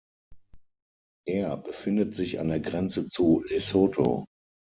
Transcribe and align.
Er 1.27 1.57
befindet 1.57 2.15
sich 2.15 2.39
an 2.39 2.47
der 2.47 2.59
Grenze 2.59 3.07
zu 3.07 3.43
Lesotho. 3.47 4.25